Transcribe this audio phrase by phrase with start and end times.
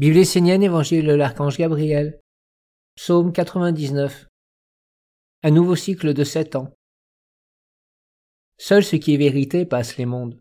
[0.00, 2.22] Bible essénienne, Évangile de l'archange Gabriel.
[2.96, 4.28] Psaume 99.
[5.42, 6.72] Un nouveau cycle de sept ans.
[8.56, 10.40] Seul ce qui est vérité passe les mondes.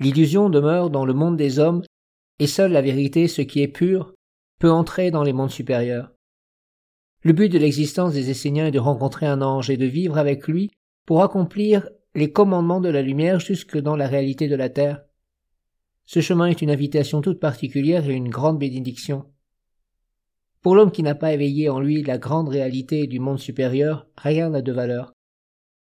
[0.00, 1.82] L'illusion demeure dans le monde des hommes,
[2.38, 4.14] et seule la vérité, ce qui est pur,
[4.58, 6.10] peut entrer dans les mondes supérieurs.
[7.24, 10.48] Le but de l'existence des Esséniens est de rencontrer un ange et de vivre avec
[10.48, 10.70] lui
[11.04, 15.04] pour accomplir les commandements de la lumière jusque dans la réalité de la terre.
[16.04, 19.24] Ce chemin est une invitation toute particulière et une grande bénédiction.
[20.60, 24.50] Pour l'homme qui n'a pas éveillé en lui la grande réalité du monde supérieur, rien
[24.50, 25.12] n'a de valeur.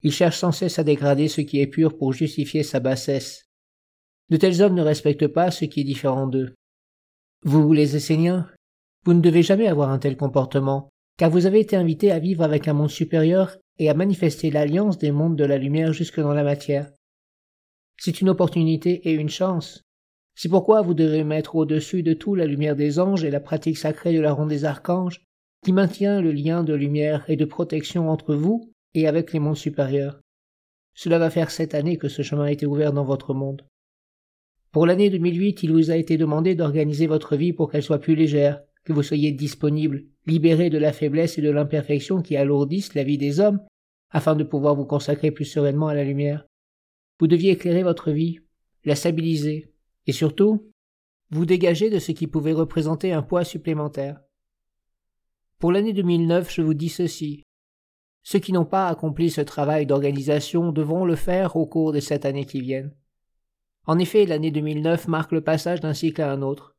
[0.03, 3.45] Il cherche sans cesse à dégrader ce qui est pur pour justifier sa bassesse.
[4.29, 6.55] De tels hommes ne respectent pas ce qui est différent d'eux.
[7.43, 8.49] Vous, les Esséniens,
[9.05, 12.43] vous ne devez jamais avoir un tel comportement, car vous avez été invités à vivre
[12.43, 16.33] avec un monde supérieur et à manifester l'alliance des mondes de la lumière jusque dans
[16.33, 16.91] la matière.
[17.97, 19.84] C'est une opportunité et une chance.
[20.35, 23.77] C'est pourquoi vous devez mettre au-dessus de tout la lumière des anges et la pratique
[23.77, 25.23] sacrée de la ronde des archanges,
[25.63, 29.55] qui maintient le lien de lumière et de protection entre vous et avec les mondes
[29.55, 30.19] supérieurs.
[30.93, 33.65] Cela va faire sept années que ce chemin a été ouvert dans votre monde.
[34.71, 38.15] Pour l'année 2008, il vous a été demandé d'organiser votre vie pour qu'elle soit plus
[38.15, 43.03] légère, que vous soyez disponible, libéré de la faiblesse et de l'imperfection qui alourdissent la
[43.03, 43.61] vie des hommes,
[44.11, 46.45] afin de pouvoir vous consacrer plus sereinement à la lumière.
[47.19, 48.39] Vous deviez éclairer votre vie,
[48.83, 49.73] la stabiliser,
[50.07, 50.71] et surtout,
[51.31, 54.19] vous dégagez de ce qui pouvait représenter un poids supplémentaire.
[55.57, 57.43] Pour l'année 2009, je vous dis ceci.
[58.23, 62.25] Ceux qui n'ont pas accompli ce travail d'organisation devront le faire au cours des sept
[62.25, 62.93] années qui viennent.
[63.87, 66.75] En effet, l'année 2009 marque le passage d'un cycle à un autre.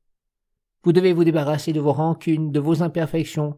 [0.83, 3.57] Vous devez vous débarrasser de vos rancunes, de vos imperfections,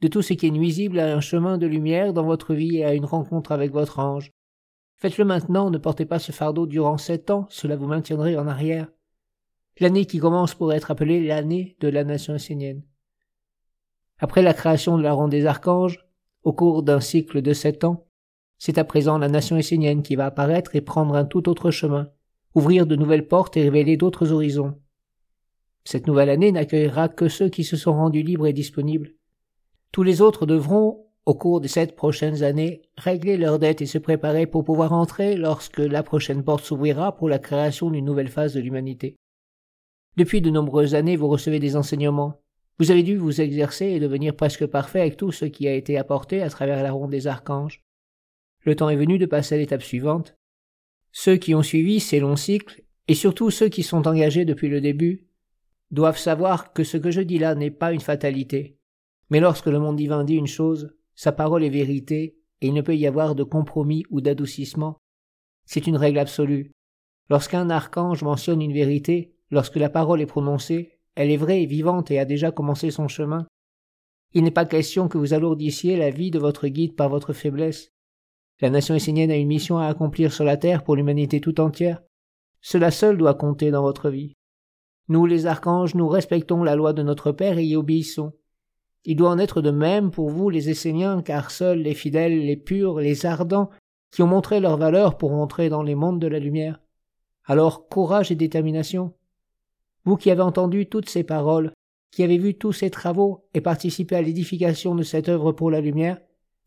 [0.00, 2.84] de tout ce qui est nuisible à un chemin de lumière dans votre vie et
[2.84, 4.30] à une rencontre avec votre ange.
[4.96, 8.88] Faites-le maintenant, ne portez pas ce fardeau durant sept ans, cela vous maintiendrait en arrière
[9.80, 12.82] l'année qui commence pour être appelée l'année de la nation essénienne.
[14.18, 16.04] Après la création de la ronde des archanges,
[16.42, 18.06] au cours d'un cycle de sept ans,
[18.58, 22.10] c'est à présent la nation essénienne qui va apparaître et prendre un tout autre chemin,
[22.54, 24.74] ouvrir de nouvelles portes et révéler d'autres horizons.
[25.84, 29.14] Cette nouvelle année n'accueillera que ceux qui se sont rendus libres et disponibles.
[29.92, 33.98] Tous les autres devront, au cours des sept prochaines années, régler leurs dettes et se
[33.98, 38.54] préparer pour pouvoir entrer lorsque la prochaine porte s'ouvrira pour la création d'une nouvelle phase
[38.54, 39.16] de l'humanité.
[40.18, 42.42] Depuis de nombreuses années, vous recevez des enseignements.
[42.80, 45.96] Vous avez dû vous exercer et devenir presque parfait avec tout ce qui a été
[45.96, 47.84] apporté à travers la ronde des archanges.
[48.64, 50.36] Le temps est venu de passer à l'étape suivante.
[51.12, 54.80] Ceux qui ont suivi ces longs cycles, et surtout ceux qui sont engagés depuis le
[54.80, 55.28] début,
[55.92, 58.76] doivent savoir que ce que je dis là n'est pas une fatalité.
[59.30, 62.82] Mais lorsque le monde divin dit une chose, sa parole est vérité, et il ne
[62.82, 64.96] peut y avoir de compromis ou d'adoucissement.
[65.64, 66.72] C'est une règle absolue.
[67.30, 72.10] Lorsqu'un archange mentionne une vérité, Lorsque la parole est prononcée, elle est vraie et vivante
[72.10, 73.46] et a déjà commencé son chemin.
[74.34, 77.90] Il n'est pas question que vous alourdissiez la vie de votre guide par votre faiblesse.
[78.60, 82.02] La nation essénienne a une mission à accomplir sur la terre pour l'humanité tout entière.
[82.60, 84.34] Cela seul doit compter dans votre vie.
[85.08, 88.34] Nous, les archanges, nous respectons la loi de notre Père et y obéissons.
[89.04, 92.56] Il doit en être de même pour vous, les Esséniens, car seuls les fidèles, les
[92.56, 93.70] purs, les ardents,
[94.10, 96.80] qui ont montré leur valeur pour entrer dans les mondes de la lumière.
[97.44, 99.14] Alors courage et détermination.
[100.04, 101.72] Vous qui avez entendu toutes ces paroles,
[102.10, 105.80] qui avez vu tous ces travaux et participé à l'édification de cette œuvre pour la
[105.80, 106.18] lumière,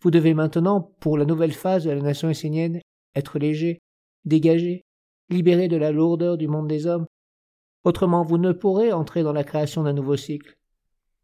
[0.02, 2.82] vous devez maintenant, pour la nouvelle phase de la nation essénienne,
[3.16, 3.80] être léger,
[4.26, 4.84] dégagé,
[5.30, 7.06] libéré de la lourdeur du monde des hommes.
[7.84, 10.58] Autrement, vous ne pourrez entrer dans la création d'un nouveau cycle.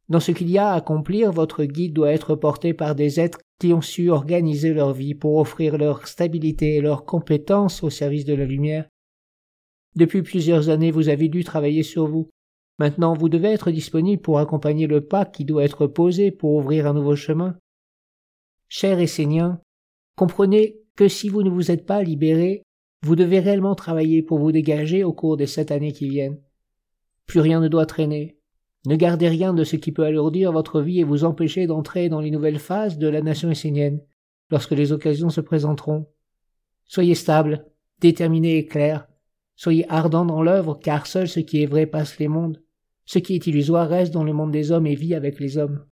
[0.10, 3.40] Dans ce qu'il y a à accomplir, votre guide doit être porté par des êtres
[3.60, 8.26] qui ont su organiser leur vie pour offrir leur stabilité et leur compétence au service
[8.26, 8.88] de la lumière
[9.98, 12.30] depuis plusieurs années, vous avez dû travailler sur vous.
[12.80, 16.86] Maintenant, vous devez être disponible pour accompagner le pas qui doit être posé pour ouvrir
[16.86, 17.58] un nouveau chemin.
[18.70, 19.60] Chers Esséniens,
[20.16, 22.62] comprenez que si vous ne vous êtes pas libérés,
[23.04, 26.40] vous devez réellement travailler pour vous dégager au cours des sept années qui viennent.
[27.26, 28.38] Plus rien ne doit traîner.
[28.86, 32.22] Ne gardez rien de ce qui peut alourdir votre vie et vous empêcher d'entrer dans
[32.22, 34.02] les nouvelles phases de la nation essénienne,
[34.52, 36.08] lorsque les occasions se présenteront.
[36.86, 37.66] Soyez stable,
[38.00, 39.08] déterminé et clair,
[39.58, 42.62] Soyez ardents dans l'œuvre, car seul ce qui est vrai passe les mondes.
[43.06, 45.84] Ce qui est illusoire reste dans le monde des hommes et vit avec les hommes.